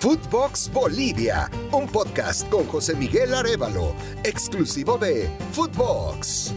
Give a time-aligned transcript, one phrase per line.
[0.00, 6.54] Footbox Bolivia, un podcast con José Miguel Arevalo, exclusivo de Footbox.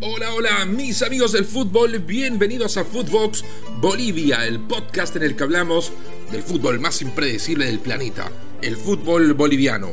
[0.00, 3.44] Hola, hola, mis amigos del fútbol, bienvenidos a Footbox
[3.82, 5.92] Bolivia, el podcast en el que hablamos
[6.32, 9.92] del fútbol más impredecible del planeta, el fútbol boliviano.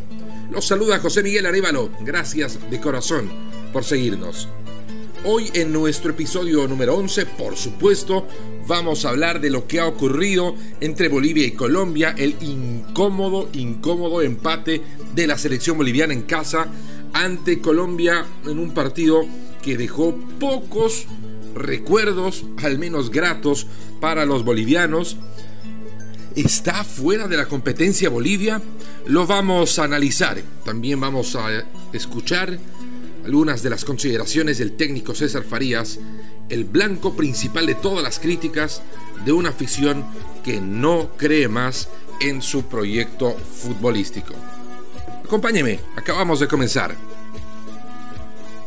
[0.49, 3.29] Los saluda José Miguel Arevalo, gracias de corazón
[3.73, 4.47] por seguirnos.
[5.23, 8.27] Hoy en nuestro episodio número 11, por supuesto,
[8.65, 14.23] vamos a hablar de lo que ha ocurrido entre Bolivia y Colombia, el incómodo, incómodo
[14.23, 14.81] empate
[15.13, 16.69] de la selección boliviana en casa
[17.13, 19.23] ante Colombia en un partido
[19.61, 21.05] que dejó pocos
[21.53, 23.67] recuerdos, al menos gratos,
[23.99, 25.17] para los bolivianos.
[26.35, 28.59] ¿Está fuera de la competencia Bolivia?
[29.05, 30.41] Lo vamos a analizar.
[30.65, 31.63] También vamos a
[31.93, 32.57] escuchar
[33.25, 35.99] algunas de las consideraciones del técnico César Farías,
[36.49, 38.81] el blanco principal de todas las críticas
[39.25, 40.05] de una afición
[40.43, 44.33] que no cree más en su proyecto futbolístico.
[45.23, 46.95] Acompáñeme, acabamos de comenzar.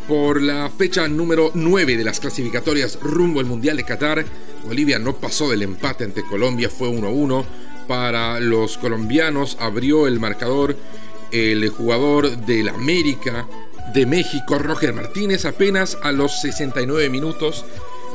[0.08, 4.24] Por la fecha número 9 de las clasificatorias rumbo al Mundial de Qatar,
[4.66, 7.44] Bolivia no pasó del empate ante Colombia, fue 1-1.
[7.88, 10.76] Para los colombianos abrió el marcador
[11.30, 13.46] el jugador del América,
[13.92, 17.64] de México, Roger Martínez, apenas a los 69 minutos,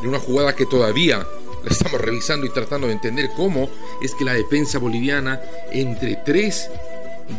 [0.01, 1.27] en una jugada que todavía
[1.63, 3.69] la estamos revisando y tratando de entender cómo
[4.01, 6.69] es que la defensa boliviana, entre tres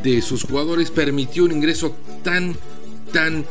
[0.03, 2.57] de sus jugadores, permitió un ingreso tan,
[3.13, 3.45] tan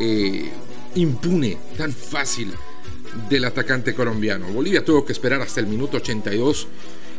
[0.00, 0.50] eh,
[0.94, 2.52] impune, tan fácil
[3.28, 4.48] del atacante colombiano.
[4.48, 6.66] Bolivia tuvo que esperar hasta el minuto 82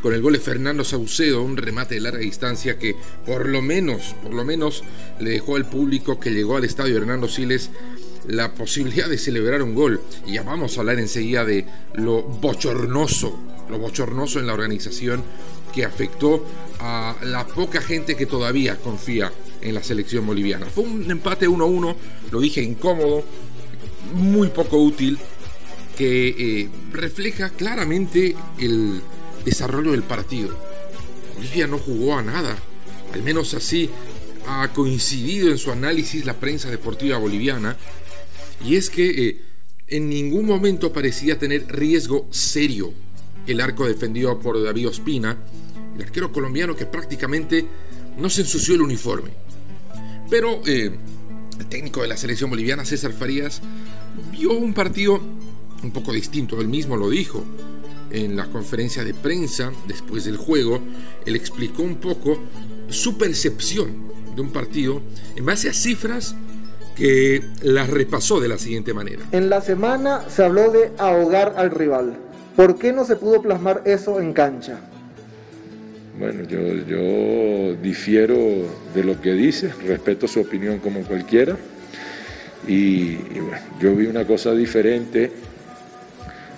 [0.06, 4.14] con el gol de Fernando Saucedo, un remate de larga distancia que por lo menos,
[4.22, 4.84] por lo menos
[5.20, 7.72] le dejó al público que llegó al estadio Hernando Siles
[8.28, 10.00] la posibilidad de celebrar un gol.
[10.28, 13.36] Y ya vamos a hablar enseguida de lo bochornoso,
[13.68, 15.24] lo bochornoso en la organización
[15.74, 16.46] que afectó
[16.80, 20.68] a la poca gente que todavía confía en la selección boliviana.
[20.68, 21.96] Fue un empate 1-1,
[22.30, 23.24] lo dije incómodo,
[24.14, 25.18] muy poco útil,
[25.98, 29.02] que eh, refleja claramente el,
[29.46, 30.58] desarrollo del partido.
[31.36, 32.58] Bolivia no jugó a nada,
[33.14, 33.90] al menos así
[34.48, 37.78] ha coincidido en su análisis la prensa deportiva boliviana,
[38.66, 39.42] y es que eh,
[39.88, 42.94] en ningún momento parecía tener riesgo serio
[43.48, 45.38] el arco defendido por David Ospina,
[45.96, 47.66] el arquero colombiano que prácticamente
[48.18, 49.32] no se ensució el uniforme.
[50.30, 50.92] Pero eh,
[51.60, 53.62] el técnico de la selección boliviana, César Farías,
[54.32, 55.22] vio un partido
[55.84, 57.44] un poco distinto, él mismo lo dijo
[58.12, 60.80] en la conferencia de prensa después del juego,
[61.26, 62.38] él explicó un poco
[62.90, 65.02] su percepción de un partido
[65.36, 66.36] en base a cifras
[66.96, 69.24] que las repasó de la siguiente manera.
[69.32, 72.18] En la semana se habló de ahogar al rival.
[72.56, 74.80] ¿Por qué no se pudo plasmar eso en cancha?
[76.18, 78.38] Bueno, yo, yo difiero
[78.94, 81.58] de lo que dice, respeto su opinión como cualquiera.
[82.68, 85.32] Y, bueno, yo vi una cosa diferente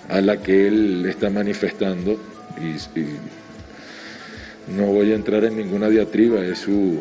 [0.08, 2.18] a la que él está manifestando
[2.58, 2.76] y,
[4.72, 7.00] no voy a entrar en ninguna diatriba, es su,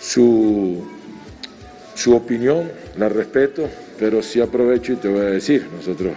[0.00, 0.88] su,
[1.94, 6.14] su opinión, la respeto, pero sí aprovecho y te voy a decir, nosotros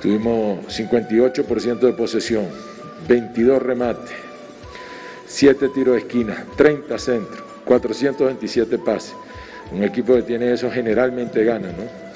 [0.00, 2.46] tuvimos 58% de posesión,
[3.06, 4.10] 22 remates,
[5.26, 9.14] 7 tiros de esquina, 30 centros, 427 pases.
[9.70, 12.11] Un equipo que tiene eso generalmente gana, ¿no?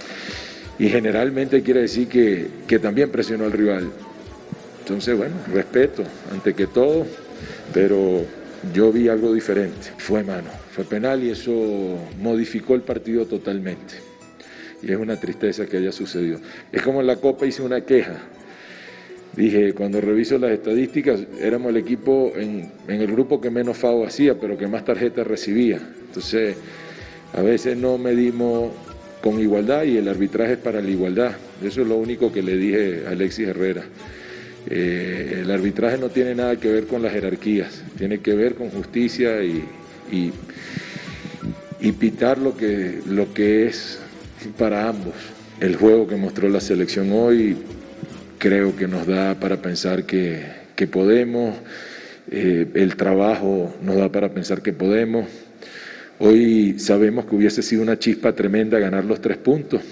[0.78, 3.90] Y generalmente quiere decir que, también presionó al rival.
[4.80, 7.06] Entonces, bueno, respeto ante que todo,
[7.72, 8.24] pero
[8.72, 9.88] yo vi algo diferente.
[9.96, 13.94] Fue mano, fue penal y eso modificó el partido totalmente.
[14.82, 16.38] Y es una tristeza que haya sucedido.
[16.70, 18.18] Es como en la Copa hice una queja.
[19.34, 24.06] Dije, cuando reviso las estadísticas, éramos el equipo en, en el grupo que menos FAO
[24.06, 25.80] hacía, pero que más tarjetas recibía.
[26.06, 26.56] Entonces,
[27.34, 28.70] a veces no medimos
[29.26, 31.32] con igualdad y el arbitraje es para la igualdad.
[31.60, 33.82] Eso es lo único que le dije a Alexis Herrera.
[34.70, 38.70] Eh, el arbitraje no tiene nada que ver con las jerarquías, tiene que ver con
[38.70, 39.64] justicia y,
[40.12, 43.98] y, pitar lo que, lo que es
[44.56, 45.14] para ambos.
[45.58, 47.56] El juego que mostró la selección hoy
[48.38, 50.44] creo que nos da para pensar que,
[50.88, 51.56] podemos,
[52.30, 55.26] eh, el trabajo nos da para pensar que podemos.
[56.18, 59.82] Hoy sabemos que hubiese sido una chispa tremenda ganar los tres puntos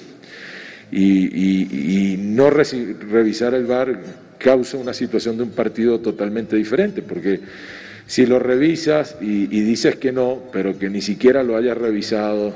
[0.90, 4.00] y, no revisar el VAR
[4.38, 7.40] causa una situación de un partido totalmente diferente, porque
[8.06, 12.54] si lo revisas y, dices que no, pero que ni siquiera lo hayas revisado,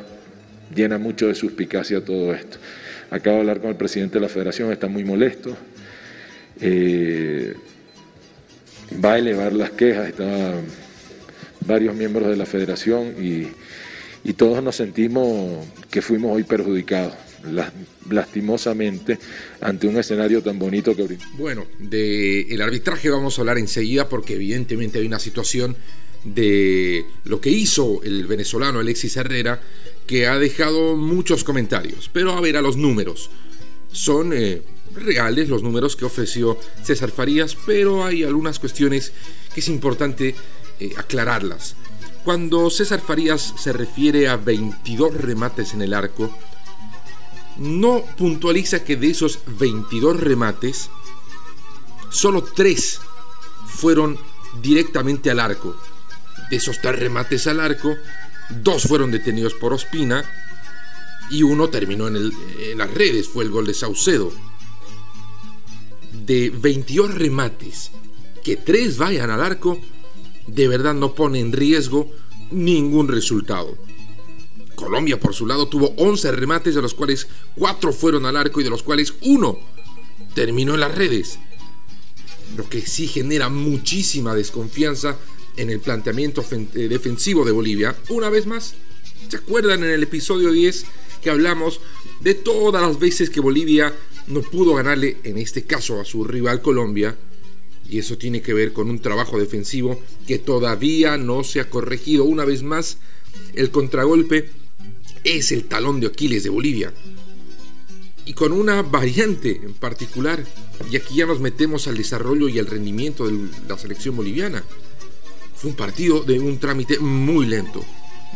[0.74, 2.58] llena mucho de suspicacia todo esto.
[3.10, 5.56] Acabo de hablar con el presidente de la federación, está muy molesto.
[6.60, 7.54] Eh,
[9.02, 10.64] va a elevar las quejas, están
[11.68, 13.46] varios miembros de la federación y,
[14.36, 17.14] todos nos sentimos que fuimos hoy perjudicados
[18.10, 19.18] lastimosamente
[19.58, 24.98] ante un escenario tan bonito que Bueno, del arbitraje vamos a hablar enseguida porque evidentemente
[24.98, 25.76] hay una situación
[26.24, 29.62] de lo que hizo el venezolano Alexis Herrera
[30.06, 32.10] que ha dejado muchos comentarios.
[32.12, 33.30] Pero a ver, a los números.
[33.92, 34.60] Son eh,
[34.94, 39.12] reales los números que ofreció César Farías, pero hay algunas cuestiones
[39.54, 40.34] que es importante
[40.80, 41.76] eh, aclararlas.
[42.24, 46.36] Cuando César Farías se refiere a 22 remates en el arco,
[47.56, 50.90] no puntualiza que de esos 22 remates,
[52.10, 53.00] solo 3
[53.66, 54.18] fueron
[54.60, 55.76] directamente al arco.
[56.50, 57.94] De esos 3 remates al arco,
[58.50, 60.24] dos fueron detenidos por Ospina
[61.30, 64.32] y uno terminó en, en las redes, fue el gol de Saucedo
[66.28, 67.90] de 22 remates,
[68.44, 69.80] que 3 vayan al arco,
[70.48, 72.10] de verdad no pone en riesgo
[72.50, 73.76] ningún resultado.
[74.74, 78.64] Colombia, por su lado, tuvo 11 remates, de los cuales 4 fueron al arco y
[78.64, 79.58] de los cuales 1
[80.34, 81.38] terminó en las redes.
[82.56, 85.16] Lo que sí genera muchísima desconfianza
[85.56, 87.96] en el planteamiento eh, defensivo de Bolivia.
[88.08, 88.74] Una vez más,
[89.28, 90.86] ¿se acuerdan en el episodio 10
[91.22, 91.80] que hablamos
[92.20, 93.92] de todas las veces que Bolivia
[94.28, 97.16] no pudo ganarle, en este caso, a su rival Colombia.
[97.88, 102.24] Y eso tiene que ver con un trabajo defensivo que todavía no se ha corregido.
[102.24, 102.98] Una vez más,
[103.54, 104.50] el contragolpe
[105.24, 106.92] es el talón de Aquiles de Bolivia.
[108.26, 110.44] Y con una variante en particular.
[110.90, 114.62] Y aquí ya nos metemos al desarrollo y al rendimiento de la selección boliviana.
[115.56, 117.82] Fue un partido de un trámite muy lento.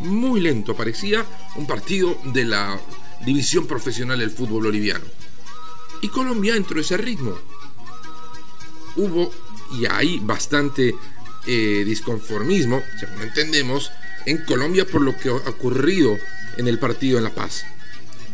[0.01, 0.75] Muy lento.
[0.75, 1.27] Parecía
[1.57, 2.81] un partido de la
[3.27, 5.05] división profesional del fútbol boliviano.
[6.01, 7.39] Y Colombia entró ese ritmo.
[8.97, 9.33] Hubo
[9.79, 10.95] y hay bastante
[11.47, 13.91] eh, disconformismo, según entendemos,
[14.27, 16.17] en Colombia por lo que ha ocurrido
[16.57, 17.65] en el partido en La Paz.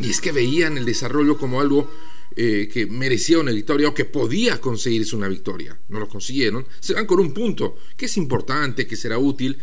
[0.01, 1.91] Y es que veían el desarrollo como algo
[2.37, 5.79] eh, que merecía una victoria o que podía conseguirse una victoria.
[5.89, 6.67] No lo consiguieron.
[6.81, 9.59] Se van con un punto que es importante, que será útil,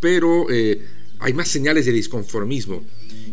[0.00, 0.80] pero eh,
[1.18, 2.84] hay más señales de disconformismo.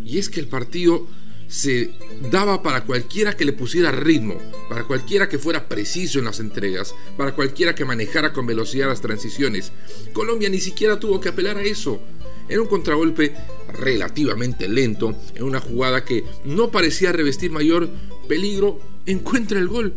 [0.04, 1.08] Y es que el partido
[1.52, 1.92] se
[2.32, 4.38] daba para cualquiera que le pusiera ritmo,
[4.70, 9.02] para cualquiera que fuera preciso en las entregas, para cualquiera que manejara con velocidad las
[9.02, 9.74] transiciones.
[10.14, 12.00] Colombia ni siquiera tuvo que apelar a eso.
[12.48, 13.34] Era un contragolpe
[13.74, 17.90] relativamente lento, en una jugada que no parecía revestir mayor
[18.30, 19.94] peligro, encuentra el gol.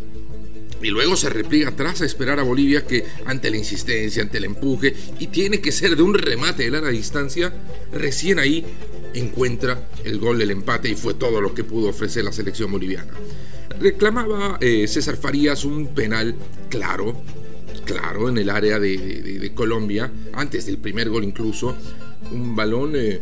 [0.83, 4.45] Y luego se repliega atrás a esperar a Bolivia que ante la insistencia, ante el
[4.45, 7.55] empuje, y tiene que ser de un remate de larga distancia,
[7.93, 8.67] recién ahí
[9.15, 13.13] encuentra el gol del empate y fue todo lo que pudo ofrecer la selección boliviana.
[13.81, 16.37] Reclamaba eh, César Farías un penal
[16.69, 17.23] claro,
[17.85, 21.77] claro, en el área de, Colombia, antes del primer gol incluso,
[22.33, 23.21] un balón eh,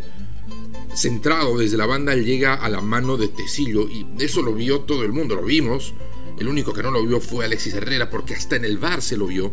[0.95, 5.05] centrado desde la banda llega a la mano de Tecillo y eso lo vio todo
[5.05, 5.95] el mundo, lo vimos.
[6.39, 9.17] El único que no lo vio fue Alexis Herrera porque hasta en el bar se
[9.17, 9.53] lo vio.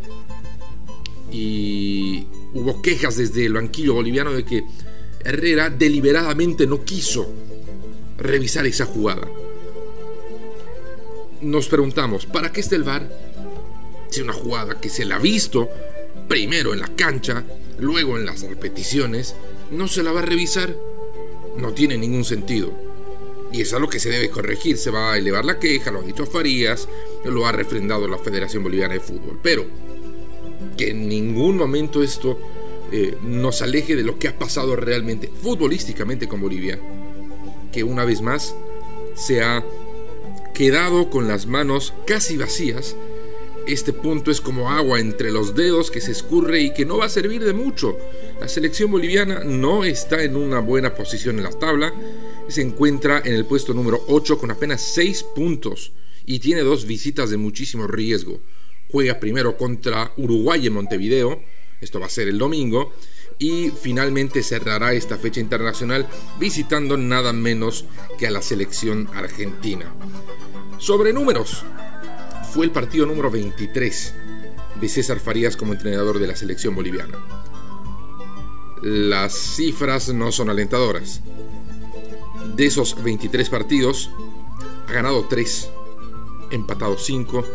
[1.31, 4.63] Y hubo quejas desde el banquillo boliviano de que
[5.23, 7.31] Herrera deliberadamente no quiso
[8.17, 9.27] revisar esa jugada.
[11.41, 13.09] Nos preguntamos, ¿para qué está el VAR?
[14.09, 15.69] Si una jugada que se la ha visto
[16.27, 17.43] primero en la cancha,
[17.79, 19.35] luego en las repeticiones,
[19.71, 20.75] no se la va a revisar,
[21.57, 22.73] no tiene ningún sentido.
[23.51, 26.03] Y es algo que se debe corregir, se va a elevar la queja, lo ha
[26.03, 26.87] dicho Farías,
[27.25, 29.39] lo ha refrendado la Federación Boliviana de Fútbol.
[29.41, 29.65] Pero
[30.77, 32.39] que en ningún momento esto
[32.91, 36.79] eh, nos aleje de lo que ha pasado realmente futbolísticamente con Bolivia,
[37.71, 38.55] que una vez más
[39.15, 39.63] se ha
[40.53, 42.95] quedado con las manos casi vacías.
[43.67, 47.05] Este punto es como agua entre los dedos que se escurre y que no va
[47.05, 47.97] a servir de mucho.
[48.41, 51.93] La selección boliviana no está en una buena posición en la tabla,
[52.47, 55.91] se encuentra en el puesto número 8 con apenas 6 puntos
[56.25, 58.39] y tiene dos visitas de muchísimo riesgo.
[58.91, 61.41] Juega primero contra Uruguay en Montevideo,
[61.81, 62.93] esto va a ser el domingo.
[63.37, 66.07] Y finalmente cerrará esta fecha internacional
[66.39, 67.85] visitando nada menos
[68.17, 69.93] que a la selección argentina.
[70.77, 71.63] Sobre números,
[72.53, 74.13] fue el partido número 23
[74.81, 77.17] de César Farías como entrenador de la selección boliviana.
[78.81, 81.21] Las cifras no son alentadoras.
[82.55, 84.09] De esos 23 partidos,
[84.87, 85.69] ha ganado 3,
[86.51, 87.45] empatado 5.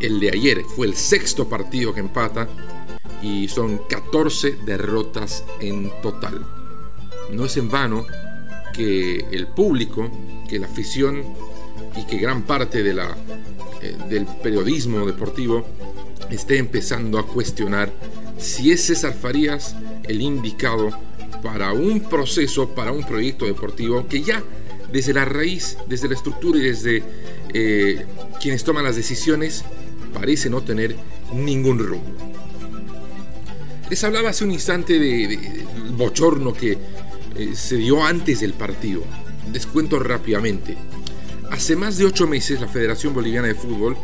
[0.00, 2.48] El de ayer fue el sexto partido que empata
[3.22, 6.44] y son 14 derrotas en total.
[7.30, 8.04] No es en vano
[8.72, 10.10] que el público,
[10.48, 11.22] que la afición
[11.96, 15.64] y que gran parte eh, del periodismo deportivo
[16.30, 17.92] esté empezando a cuestionar
[18.38, 20.90] si es César Farías el indicado
[21.42, 24.42] para un proceso, para un proyecto deportivo que ya
[24.92, 27.02] desde la raíz, desde la estructura y desde
[27.54, 28.04] eh,
[28.40, 29.64] quienes toman las decisiones,
[30.12, 30.96] parece no tener
[31.34, 32.32] ningún rumbo.
[33.92, 35.66] Les hablaba hace un instante de,
[35.98, 36.78] bochorno que
[37.36, 39.04] eh, se dio antes del partido.
[39.52, 40.78] Descuento rápidamente.
[41.50, 43.94] Hace más de ocho meses la Federación Boliviana de Fútbol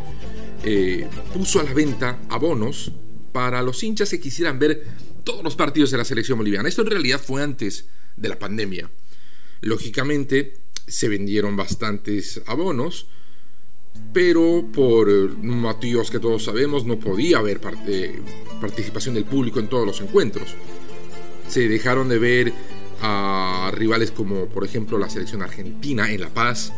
[0.63, 2.93] eh, puso a la venta abonos
[3.33, 4.85] para los hinchas que quisieran ver
[5.25, 6.69] todos los partidos de la selección boliviana.
[6.69, 8.91] Esto en realidad fue antes de la pandemia.
[9.63, 13.07] Lógicamente se vendieron bastantes abonos,
[14.13, 20.01] pero por motivos que todos sabemos no podía haber participación del público en todos los
[20.01, 20.55] encuentros.
[21.49, 22.53] Se dejaron de ver
[23.01, 26.73] a rivales como por ejemplo la selección argentina en La Paz,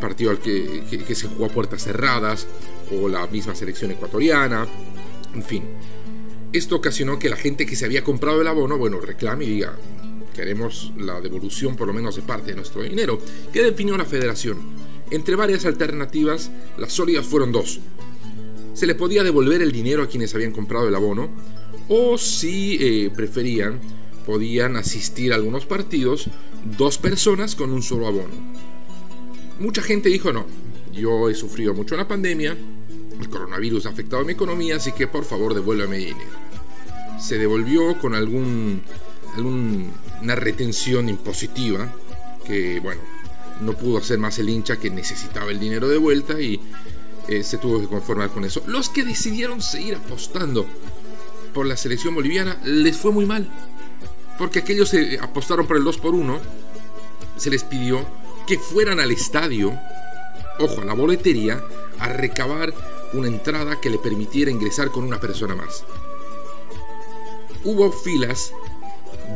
[0.00, 2.46] partido al que, que se jugó a puertas cerradas,
[2.92, 4.66] o la misma selección ecuatoriana,
[5.34, 5.64] en fin.
[6.52, 9.76] Esto ocasionó que la gente que se había comprado el abono, bueno, reclame y diga,
[10.34, 13.18] queremos la devolución por lo menos de parte de nuestro dinero.
[13.52, 14.58] ¿Qué definió la federación?
[15.10, 17.80] Entre varias alternativas, las sólidas fueron dos.
[18.74, 21.30] Se le podía devolver el dinero a quienes habían comprado el abono,
[21.88, 23.80] o si eh, preferían,
[24.26, 26.28] podían asistir a algunos partidos
[26.76, 28.34] dos personas con un solo abono.
[29.60, 30.44] Mucha gente dijo no,
[30.92, 32.56] yo he sufrido mucho en la pandemia,
[33.20, 36.46] el coronavirus ha afectado mi economía, así que por favor devuélveme dinero.
[37.20, 38.82] Se devolvió con algún,
[39.36, 41.94] alguna retención impositiva
[42.44, 43.00] que, bueno,
[43.60, 46.60] no pudo hacer más el hincha que necesitaba el dinero de vuelta y
[47.28, 48.62] eh, se tuvo que conformar con eso.
[48.66, 50.66] Los que decidieron seguir apostando
[51.52, 53.48] por la selección boliviana les fue muy mal.
[54.38, 56.40] Porque aquellos que apostaron por el 2 por 1
[57.36, 58.04] se les pidió
[58.46, 59.72] que fueran al estadio,
[60.58, 61.62] ojo, a la boletería,
[61.98, 62.74] a recabar
[63.14, 65.84] una entrada que le permitiera ingresar con una persona más.
[67.64, 68.52] Hubo filas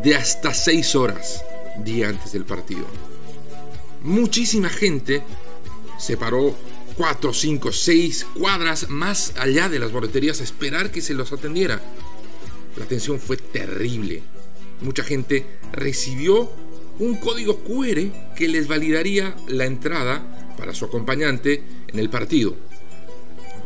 [0.05, 1.43] de hasta 6 horas
[1.79, 2.85] día antes del partido.
[4.03, 5.23] Muchísima gente
[5.99, 6.55] se paró
[6.97, 11.81] 4, 5, 6 cuadras más allá de las boleterías a esperar que se los atendiera.
[12.77, 14.23] La atención fue terrible.
[14.81, 16.51] Mucha gente recibió
[16.99, 22.57] un código QR que les validaría la entrada para su acompañante en el partido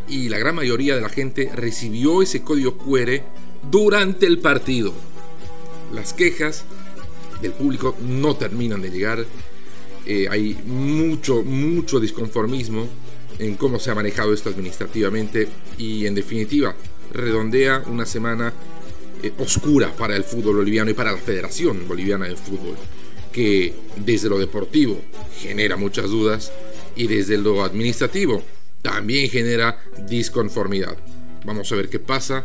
[0.09, 3.23] y la gran mayoría de la gente recibió ese código QR
[3.71, 4.93] durante el partido.
[5.93, 6.64] Las quejas
[7.41, 9.26] del público no terminan de llegar.
[10.06, 12.87] Eh, hay mucho, mucho disconformismo
[13.38, 16.75] en cómo se ha manejado esto administrativamente y en definitiva
[17.12, 18.52] redondea una semana
[19.23, 22.76] eh, oscura para el fútbol boliviano y para la Federación Boliviana de Fútbol,
[23.32, 25.00] que desde lo deportivo
[25.38, 26.52] genera muchas dudas
[26.96, 28.42] y desde lo administrativo
[28.82, 30.96] también genera disconformidad.
[31.44, 32.44] Vamos a ver qué pasa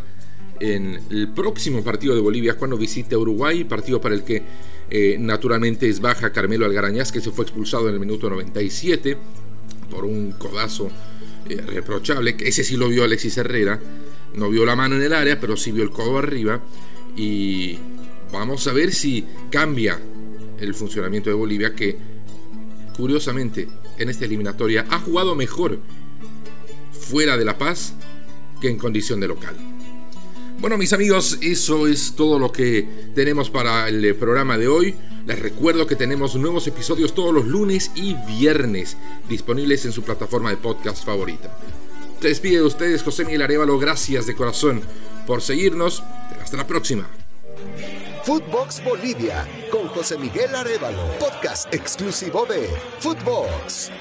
[0.60, 4.42] en el próximo partido de Bolivia cuando visite Uruguay, partido para el que
[4.90, 9.18] eh, naturalmente es baja Carmelo Algarañaz, que se fue expulsado en el minuto 97
[9.90, 10.90] por un codazo
[11.48, 13.80] eh, reprochable, ese sí lo vio Alexis Herrera,
[14.36, 16.62] no vio la mano en el área, pero sí vio el codo arriba
[17.16, 17.78] y
[18.32, 20.00] vamos a ver si cambia
[20.60, 21.98] el funcionamiento de Bolivia que
[22.96, 23.68] curiosamente
[23.98, 25.80] en esta eliminatoria ha jugado mejor
[26.92, 27.94] fuera de La Paz
[28.62, 29.56] que en condición de local.
[30.60, 32.86] Bueno, mis amigos, eso es todo lo que
[33.16, 34.94] tenemos para el programa de hoy.
[35.26, 38.98] Les recuerdo que tenemos nuevos episodios todos los lunes y viernes
[39.30, 41.58] disponibles en su plataforma de podcast favorita.
[42.20, 44.82] Se despide de ustedes José Miguel Arevalo, gracias de corazón
[45.26, 46.04] por seguirnos.
[46.42, 47.08] Hasta la próxima.
[48.26, 52.68] Footbox Bolivia con José Miguel Arevalo, podcast exclusivo de
[53.00, 53.92] Footbox.